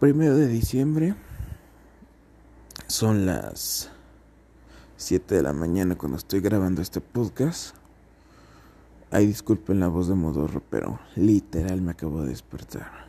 [0.00, 1.14] Primero de diciembre.
[2.88, 3.90] Son las
[4.96, 7.76] 7 de la mañana cuando estoy grabando este podcast.
[9.12, 13.06] Ay, disculpen la voz de Modorro, pero literal me acabo de despertar.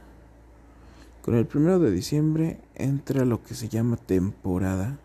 [1.24, 5.00] Con el primero de diciembre entra lo que se llama temporada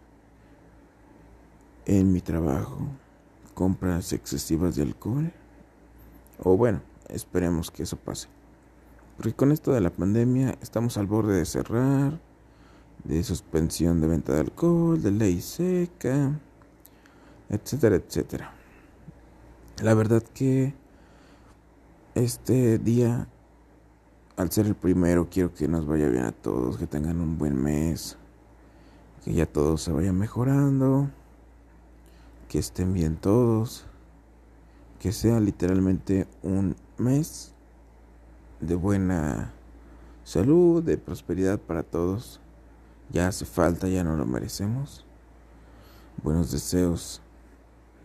[1.86, 2.88] en mi trabajo.
[3.54, 5.32] Compras excesivas de alcohol.
[6.42, 8.28] O bueno, esperemos que eso pase.
[9.20, 12.18] Porque con esto de la pandemia estamos al borde de cerrar,
[13.04, 16.40] de suspensión de venta de alcohol, de ley seca,
[17.50, 18.54] etcétera, etcétera.
[19.82, 20.72] La verdad que
[22.14, 23.28] este día,
[24.38, 27.62] al ser el primero, quiero que nos vaya bien a todos, que tengan un buen
[27.62, 28.16] mes,
[29.22, 31.10] que ya todo se vaya mejorando,
[32.48, 33.84] que estén bien todos,
[34.98, 37.52] que sea literalmente un mes
[38.60, 39.52] de buena
[40.24, 42.40] salud, de prosperidad para todos.
[43.10, 45.04] Ya hace falta, ya no lo merecemos.
[46.22, 47.20] Buenos deseos.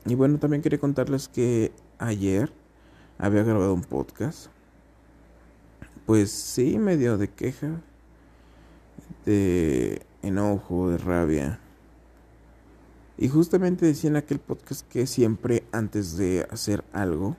[0.05, 2.51] Y bueno, también quería contarles que ayer
[3.17, 4.47] había grabado un podcast.
[6.05, 7.81] Pues sí, medio de queja,
[9.25, 11.59] de enojo, de rabia.
[13.17, 17.37] Y justamente decía en aquel podcast que siempre antes de hacer algo,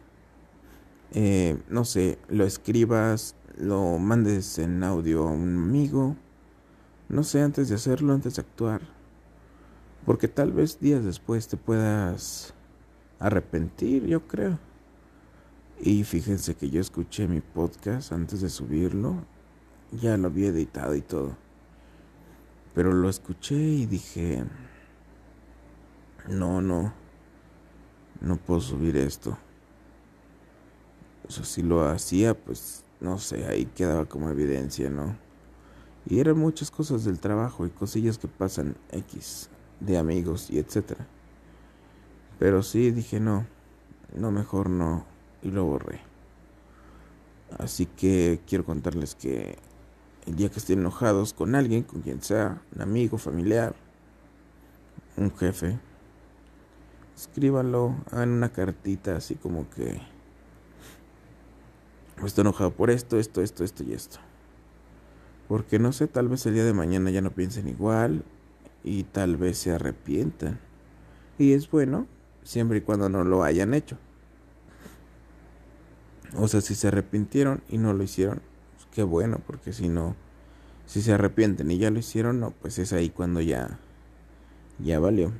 [1.13, 6.17] eh, no sé, lo escribas, lo mandes en audio a un amigo,
[7.09, 8.83] no sé, antes de hacerlo, antes de actuar,
[10.05, 12.55] porque tal vez días después te puedas
[13.19, 14.59] arrepentir, yo creo.
[15.79, 19.25] Y fíjense que yo escuché mi podcast antes de subirlo,
[19.93, 21.37] ya lo había editado y todo,
[22.75, 24.45] pero lo escuché y dije,
[26.29, 26.93] no, no,
[28.21, 29.39] no puedo subir esto.
[31.29, 35.17] Si lo hacía, pues no sé, ahí quedaba como evidencia, ¿no?
[36.09, 39.51] Y eran muchas cosas del trabajo y cosillas que pasan X,
[39.81, 41.07] de amigos y etcétera.
[42.39, 43.47] Pero sí dije no,
[44.15, 45.05] no, mejor no,
[45.43, 46.01] y lo borré.
[47.59, 49.59] Así que quiero contarles que
[50.27, 53.75] el día que estén enojados con alguien, con quien sea, un amigo, familiar,
[55.17, 55.79] un jefe,
[57.17, 60.01] escríbanlo, hagan una cartita así como que
[62.25, 64.19] estoy enojado por esto, esto, esto, esto y esto.
[65.49, 68.25] Porque no sé, tal vez el día de mañana ya no piensen igual
[68.83, 70.59] y tal vez se arrepientan.
[71.39, 72.07] Y es bueno
[72.43, 73.99] siempre y cuando no lo hayan hecho.
[76.37, 78.41] O sea, si se arrepintieron y no lo hicieron,
[78.75, 80.17] pues qué bueno, porque si no,
[80.87, 83.79] si se arrepienten y ya lo hicieron, no, pues es ahí cuando ya,
[84.79, 85.33] ya valió.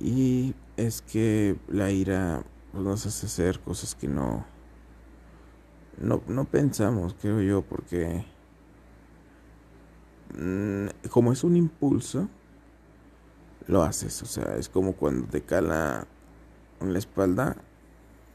[0.00, 2.44] Y es que la ira
[2.76, 4.44] pues, nos hace hacer cosas que no,
[5.98, 8.22] no, no pensamos, creo yo, porque
[10.38, 12.28] mm, como es un impulso,
[13.66, 16.06] lo haces, o sea, es como cuando te cala
[16.80, 17.56] en la espalda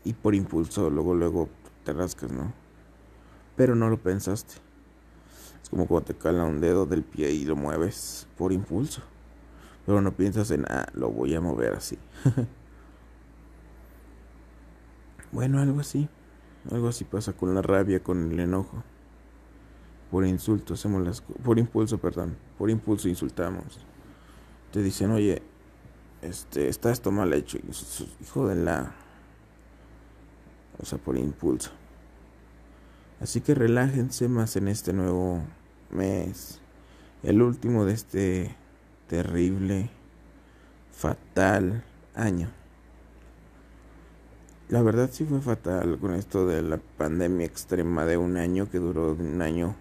[0.04, 1.48] y por impulso luego, luego
[1.84, 2.52] te rascas, ¿no?
[3.56, 4.56] Pero no lo pensaste.
[5.62, 9.04] Es como cuando te cala un dedo del pie y lo mueves por impulso.
[9.86, 12.00] Pero no piensas en, ah, lo voy a mover así.
[15.32, 16.10] bueno, algo así.
[16.72, 18.84] Algo así pasa con la rabia, con el enojo.
[20.12, 23.80] Por insulto hacemos las por impulso, perdón, por impulso insultamos.
[24.72, 25.42] Te dicen, "Oye,
[26.22, 27.58] este está esto mal hecho."
[28.22, 28.94] Hijo de la
[30.82, 31.72] o sea, por impulso.
[33.20, 35.42] Así que relájense más en este nuevo
[35.92, 36.60] mes,
[37.24, 38.56] el último de este
[39.08, 39.92] terrible,
[40.92, 41.84] fatal
[42.16, 42.50] año.
[44.72, 48.80] La verdad sí fue fatal con esto de la pandemia extrema de un año que
[48.80, 49.76] duró un año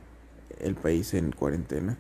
[0.59, 1.97] el país en cuarentena.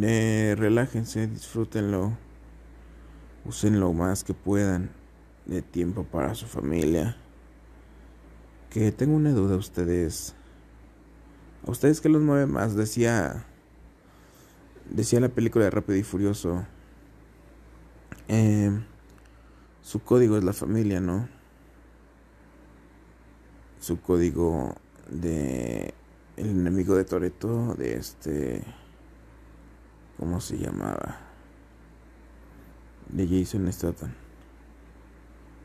[0.00, 2.16] Eh, relájense, disfrútenlo,
[3.44, 4.90] usen lo más que puedan
[5.44, 7.18] de tiempo para su familia.
[8.70, 10.34] Que tengo una duda a ustedes.
[11.66, 12.74] ¿A ustedes qué los mueve más?
[12.74, 13.44] Decía
[14.88, 16.64] decía la película de Rápido y Furioso,
[18.28, 18.70] eh,
[19.86, 21.28] su código es la familia, ¿no?
[23.78, 24.74] Su código
[25.08, 25.94] de
[26.36, 28.64] el enemigo de Toreto, de este,
[30.18, 31.20] ¿cómo se llamaba?
[33.10, 34.12] De Jason Statham.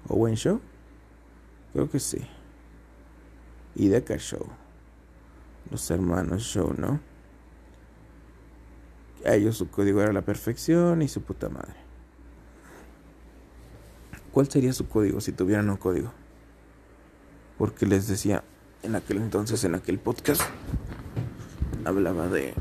[0.07, 0.61] Owen Show,
[1.73, 2.19] creo que sí.
[3.73, 4.45] Y Deca Show,
[5.71, 6.99] los hermanos Show, ¿no?
[9.25, 11.90] A ellos su código era la perfección y su puta madre.
[14.31, 16.11] ¿Cuál sería su código si tuvieran un código?
[17.57, 18.43] Porque les decía,
[18.81, 20.41] en aquel entonces, en aquel podcast,
[21.85, 22.53] hablaba de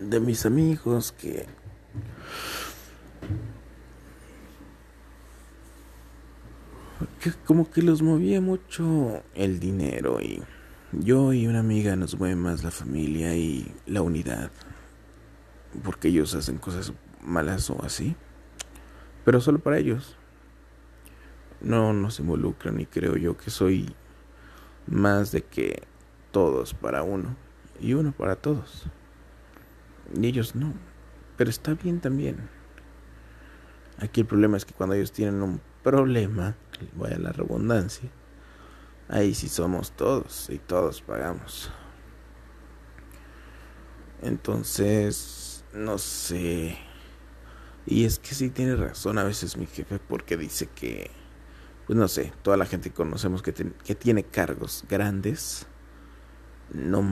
[0.00, 1.46] de mis amigos que
[7.20, 10.42] que como que los movía mucho el dinero y
[10.92, 14.50] yo y una amiga nos mueve más la familia y la unidad
[15.84, 18.16] porque ellos hacen cosas malas o así
[19.24, 20.16] pero solo para ellos
[21.60, 23.94] no nos involucran y creo yo que soy
[24.86, 25.82] más de que
[26.30, 27.36] todos para uno
[27.80, 28.88] y uno para todos
[30.14, 30.74] y ellos no.
[31.36, 32.48] Pero está bien también.
[33.98, 36.56] Aquí el problema es que cuando ellos tienen un problema,
[36.94, 38.10] voy a la redundancia,
[39.08, 41.70] ahí sí somos todos y todos pagamos.
[44.22, 46.78] Entonces, no sé.
[47.86, 51.10] Y es que sí tiene razón a veces mi jefe porque dice que,
[51.86, 55.66] pues no sé, toda la gente que conocemos que, que tiene cargos grandes,
[56.72, 57.02] no,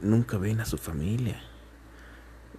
[0.00, 1.42] nunca ven a su familia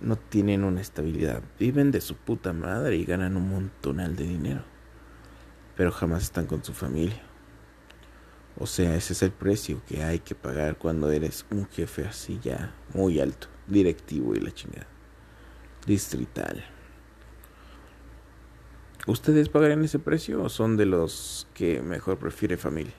[0.02, 1.42] no tienen una estabilidad.
[1.60, 4.64] Viven de su puta madre y ganan un montonal de dinero.
[5.76, 7.22] Pero jamás están con su familia.
[8.58, 12.40] O sea, ese es el precio que hay que pagar cuando eres un jefe así
[12.42, 14.88] ya muy alto, directivo y la chingada.
[15.86, 16.64] Distrital.
[19.08, 22.94] ¿Ustedes pagarían ese precio o son de los que mejor prefiere familia?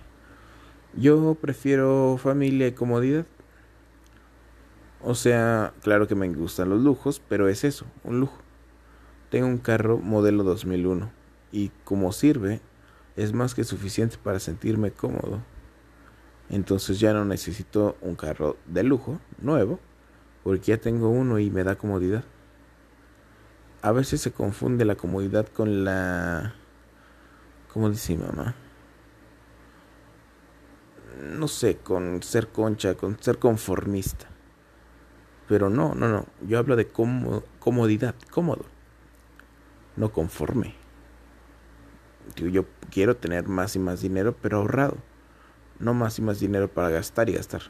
[0.94, 3.26] Yo prefiero familia y comodidad.
[5.02, 8.38] O sea, claro que me gustan los lujos, pero es eso, un lujo.
[9.30, 11.10] Tengo un carro modelo 2001
[11.50, 12.60] y como sirve,
[13.16, 15.42] es más que suficiente para sentirme cómodo.
[16.50, 19.80] Entonces ya no necesito un carro de lujo, nuevo,
[20.44, 22.24] porque ya tengo uno y me da comodidad.
[23.86, 26.56] A veces se confunde la comodidad con la...
[27.72, 28.56] ¿Cómo dice mamá?
[31.22, 34.26] No sé, con ser concha, con ser conformista.
[35.46, 36.26] Pero no, no, no.
[36.48, 38.64] Yo hablo de comodidad, cómodo.
[39.94, 40.74] No conforme.
[42.34, 44.96] Yo quiero tener más y más dinero, pero ahorrado.
[45.78, 47.62] No más y más dinero para gastar y gastar.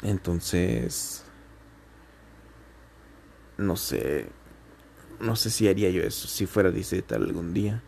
[0.00, 1.26] Entonces,
[3.56, 4.26] no sé,
[5.20, 6.72] no sé si haría yo eso, si fuera
[7.06, 7.82] tal algún día.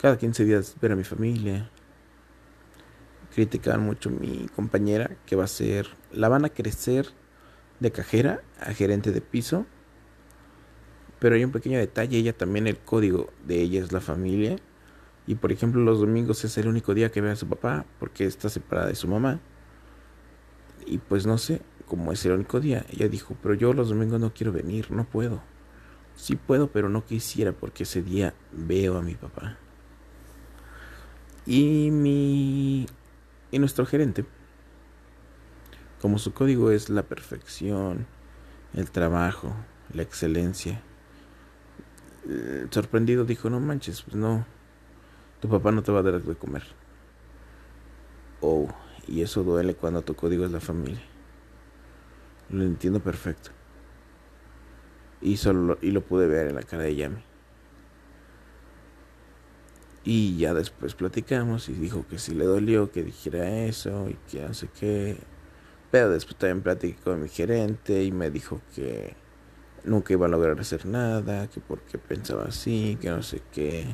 [0.00, 1.70] Cada 15 días ver a mi familia,
[3.34, 7.08] criticaban mucho mi compañera que va a ser, la van a crecer
[7.80, 9.66] de cajera a gerente de piso.
[11.18, 14.56] Pero hay un pequeño detalle, ella también el código de ella es la familia.
[15.26, 18.24] Y por ejemplo los domingos es el único día que ve a su papá porque
[18.24, 19.40] está separada de su mamá.
[20.84, 24.20] Y pues no sé, como es el único día, ella dijo, pero yo los domingos
[24.20, 25.42] no quiero venir, no puedo.
[26.14, 29.56] Sí puedo, pero no quisiera porque ese día veo a mi papá.
[31.46, 32.86] Y mi
[33.52, 34.24] y nuestro gerente,
[36.00, 38.06] como su código es la perfección,
[38.72, 39.54] el trabajo,
[39.92, 40.80] la excelencia,
[42.28, 44.46] eh, sorprendido dijo, no manches, pues no,
[45.40, 46.62] tu papá no te va a dar de comer.
[48.40, 48.68] Oh,
[49.06, 51.11] y eso duele cuando tu código es la familia.
[52.52, 53.50] Lo entiendo perfecto.
[55.20, 57.24] Y, solo, y lo pude ver en la cara de Yami.
[60.04, 64.42] Y ya después platicamos y dijo que si le dolió que dijera eso y que
[64.42, 65.16] no sé qué.
[65.90, 69.14] Pero después también platiqué con mi gerente y me dijo que
[69.84, 73.86] nunca iba a lograr hacer nada, que porque pensaba así, que no sé qué.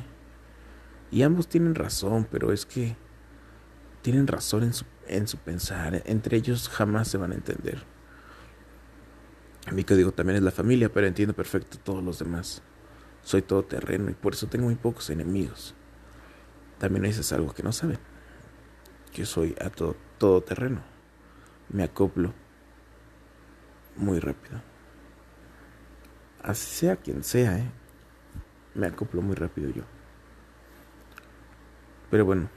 [1.11, 2.95] Y ambos tienen razón, pero es que
[4.01, 6.01] tienen razón en su, en su pensar.
[6.05, 7.83] Entre ellos jamás se van a entender.
[9.71, 12.61] Mi código también es la familia, pero entiendo perfecto todos los demás.
[13.23, 15.75] Soy todo terreno y por eso tengo muy pocos enemigos.
[16.79, 17.99] También eso es algo que no saben.
[19.13, 20.81] Que soy a todo, todo terreno.
[21.69, 22.33] Me acoplo
[23.95, 24.61] muy rápido.
[26.41, 27.69] Así sea quien sea, ¿eh?
[28.73, 29.83] me acoplo muy rápido yo.
[32.09, 32.49] Pero bueno,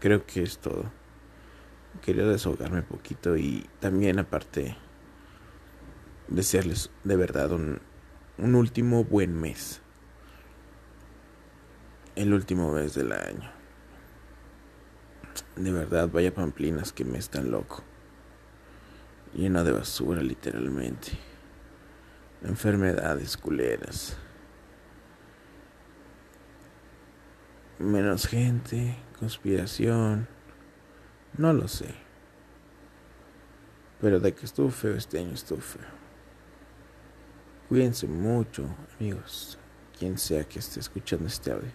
[0.00, 0.97] creo que es todo.
[2.02, 4.76] Quería desahogarme un poquito y también aparte
[6.28, 7.80] desearles de verdad un,
[8.38, 9.82] un último buen mes
[12.18, 13.48] el último mes del año.
[15.54, 17.84] De verdad, vaya pamplinas que me están loco.
[19.34, 21.12] Lleno de basura, literalmente.
[22.42, 24.16] Enfermedades culeras.
[27.78, 30.26] Menos gente, conspiración.
[31.36, 31.94] No lo sé.
[34.00, 35.82] Pero de que estuvo feo este año estuvo feo.
[37.68, 38.64] Cuídense mucho,
[38.98, 39.58] amigos.
[39.98, 41.70] Quien sea que esté escuchando este audio.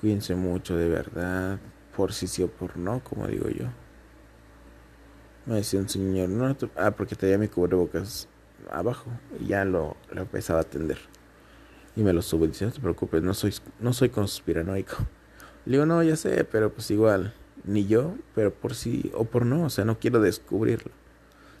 [0.00, 1.58] Cuídense mucho de verdad,
[1.96, 3.66] por si sí o por no, como digo yo.
[5.46, 8.28] Me decía un señor, no, ah, porque tenía mi cubrebocas
[8.70, 9.10] abajo
[9.40, 10.98] y ya lo, lo empezaba a atender.
[11.96, 14.96] Y me lo subo y dice, no te preocupes, no soy, no soy conspiranoico.
[15.64, 19.46] Le digo, no, ya sé, pero pues igual, ni yo, pero por sí o por
[19.46, 20.92] no, o sea, no quiero descubrirlo.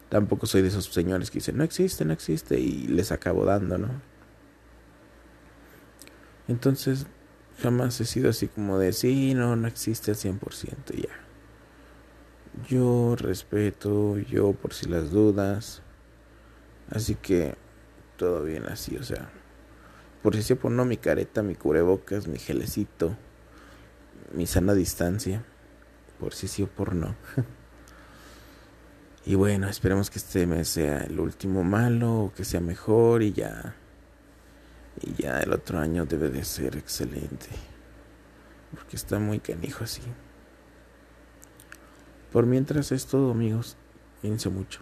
[0.08, 3.78] Tampoco soy de esos señores que dicen, no existe, no existe, y les acabo dando,
[3.78, 3.88] ¿no?
[6.48, 7.06] Entonces,
[7.62, 11.08] jamás he sido así como de, sí, no, no existe al 100% ya.
[12.68, 15.82] Yo respeto, yo por si las dudas.
[16.90, 17.54] Así que
[18.18, 19.30] todo bien así, o sea,
[20.22, 23.16] por si se pone mi careta, mi cubrebocas, mi gelecito,
[24.34, 25.44] mi sana distancia,
[26.22, 27.16] por si sí o por no.
[29.26, 33.32] y bueno, esperemos que este mes sea el último malo o que sea mejor y
[33.32, 33.74] ya
[35.00, 37.48] y ya el otro año debe de ser excelente.
[38.72, 40.02] Porque está muy canijo así.
[42.30, 43.76] Por mientras es todo, amigos.
[44.20, 44.80] Pienso mucho.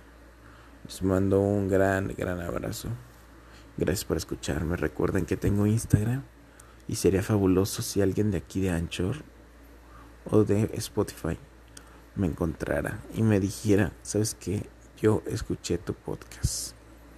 [0.85, 2.91] Les mando un gran, gran abrazo.
[3.79, 4.77] Gracias por escucharme.
[4.77, 6.23] Recuerden que tengo Instagram.
[6.87, 9.25] Y sería fabuloso si alguien de aquí de Anchor
[10.25, 11.39] o de Spotify
[12.15, 14.69] me encontrara y me dijera, ¿sabes qué?
[15.01, 16.75] Yo escuché tu podcast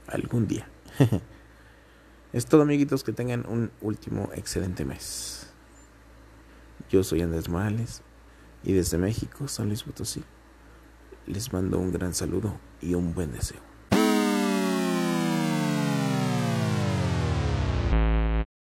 [0.07, 0.69] algún día.
[2.33, 5.53] Es todo, amiguitos, que tengan un último excelente mes.
[6.89, 8.01] Yo soy Andrés Morales
[8.65, 10.25] y desde México, San Luis Potosí,
[11.27, 13.72] les mando un gran saludo y un buen deseo.